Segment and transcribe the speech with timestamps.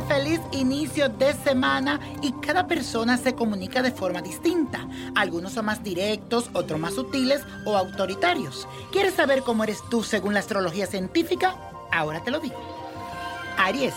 [0.00, 4.88] Feliz inicio de semana y cada persona se comunica de forma distinta.
[5.14, 8.66] Algunos son más directos, otros más sutiles o autoritarios.
[8.92, 11.56] ¿Quieres saber cómo eres tú según la astrología científica?
[11.92, 12.56] Ahora te lo digo.
[13.58, 13.94] Aries,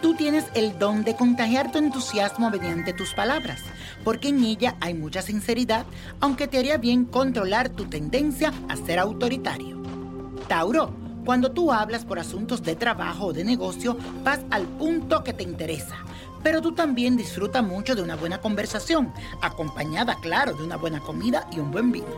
[0.00, 3.60] tú tienes el don de contagiar tu entusiasmo mediante tus palabras,
[4.04, 5.86] porque en ella hay mucha sinceridad,
[6.20, 9.80] aunque te haría bien controlar tu tendencia a ser autoritario.
[10.48, 15.32] Tauro, cuando tú hablas por asuntos de trabajo o de negocio, vas al punto que
[15.32, 15.96] te interesa.
[16.42, 21.46] Pero tú también disfrutas mucho de una buena conversación, acompañada, claro, de una buena comida
[21.52, 22.08] y un buen vino.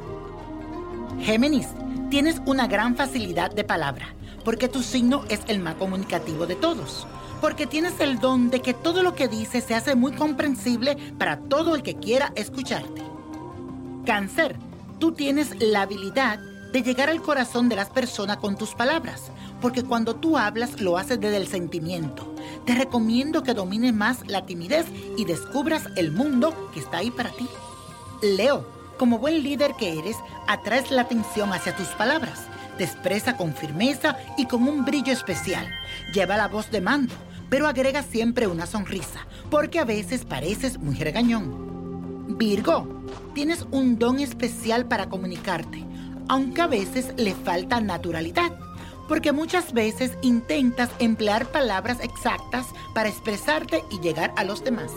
[1.20, 1.68] Géminis,
[2.08, 7.06] tienes una gran facilidad de palabra, porque tu signo es el más comunicativo de todos.
[7.42, 11.36] Porque tienes el don de que todo lo que dices se hace muy comprensible para
[11.36, 13.02] todo el que quiera escucharte.
[14.06, 14.56] Cáncer,
[14.98, 16.40] tú tienes la habilidad
[16.74, 19.30] de llegar al corazón de las personas con tus palabras,
[19.60, 22.34] porque cuando tú hablas lo haces desde el sentimiento.
[22.66, 24.84] Te recomiendo que domines más la timidez
[25.16, 27.46] y descubras el mundo que está ahí para ti.
[28.22, 28.66] Leo,
[28.98, 30.16] como buen líder que eres,
[30.48, 32.40] atraes la atención hacia tus palabras.
[32.76, 35.68] Te expresa con firmeza y con un brillo especial.
[36.12, 37.14] Lleva la voz de mando,
[37.50, 42.36] pero agrega siempre una sonrisa, porque a veces pareces muy regañón.
[42.36, 45.84] Virgo, tienes un don especial para comunicarte,
[46.28, 48.52] aunque a veces le falta naturalidad,
[49.08, 54.92] porque muchas veces intentas emplear palabras exactas para expresarte y llegar a los demás.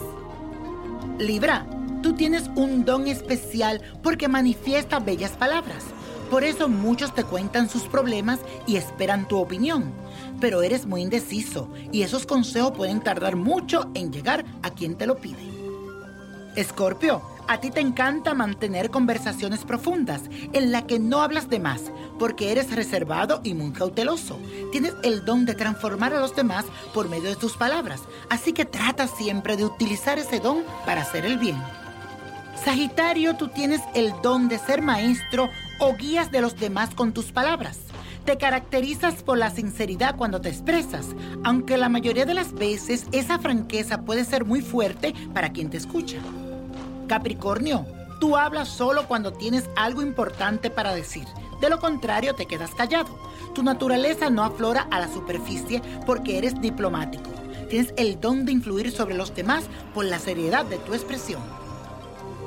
[1.19, 1.65] Libra,
[2.01, 5.83] tú tienes un don especial porque manifiesta bellas palabras.
[6.29, 9.93] Por eso muchos te cuentan sus problemas y esperan tu opinión.
[10.39, 15.07] Pero eres muy indeciso y esos consejos pueden tardar mucho en llegar a quien te
[15.07, 15.56] lo pide.
[16.57, 20.23] Escorpio, a ti te encanta mantener conversaciones profundas
[20.53, 24.39] en la que no hablas de más, porque eres reservado y muy cauteloso.
[24.71, 26.65] Tienes el don de transformar a los demás
[26.95, 28.01] por medio de tus palabras,
[28.31, 31.61] así que trata siempre de utilizar ese don para hacer el bien.
[32.65, 37.31] Sagitario, tú tienes el don de ser maestro o guías de los demás con tus
[37.31, 37.77] palabras.
[38.25, 41.05] Te caracterizas por la sinceridad cuando te expresas,
[41.43, 45.77] aunque la mayoría de las veces esa franqueza puede ser muy fuerte para quien te
[45.77, 46.17] escucha.
[47.07, 47.85] Capricornio,
[48.19, 51.25] tú hablas solo cuando tienes algo importante para decir.
[51.61, 53.17] De lo contrario, te quedas callado.
[53.55, 57.29] Tu naturaleza no aflora a la superficie porque eres diplomático.
[57.69, 61.41] Tienes el don de influir sobre los demás por la seriedad de tu expresión.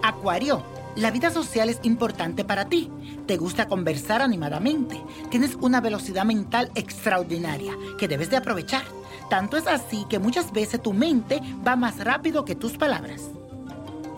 [0.02, 0.62] Acuario,
[0.96, 2.90] la vida social es importante para ti.
[3.26, 5.00] Te gusta conversar animadamente.
[5.30, 8.82] Tienes una velocidad mental extraordinaria que debes de aprovechar.
[9.28, 13.30] Tanto es así que muchas veces tu mente va más rápido que tus palabras.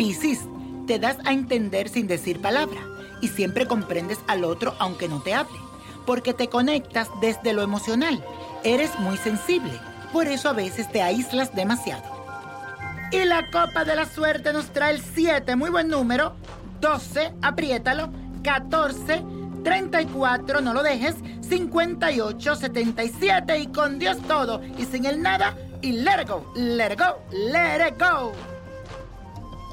[0.03, 0.41] Piscis,
[0.89, 2.81] te das a entender sin decir palabra
[3.21, 5.57] y siempre comprendes al otro aunque no te hable,
[6.05, 8.21] porque te conectas desde lo emocional.
[8.65, 9.71] Eres muy sensible.
[10.13, 12.03] Por eso a veces te aíslas demasiado.
[13.13, 16.35] Y la copa de la suerte nos trae el 7, muy buen número,
[16.81, 18.11] 12, apriétalo,
[18.43, 19.23] 14,
[19.63, 21.15] 34, no lo dejes,
[21.49, 26.93] 58, 77 y con Dios todo y sin el nada y let it go, let
[26.93, 28.33] it go, let it go.